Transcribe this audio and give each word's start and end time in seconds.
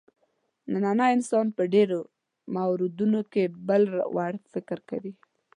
نننی 0.71 1.07
انسان 1.15 1.45
په 1.57 1.63
ډېرو 1.73 1.99
موردونو 2.55 3.21
کې 3.31 3.43
بل 3.67 3.83
وړ 4.15 4.33
فکر 4.53 4.77
کوي. 4.89 5.13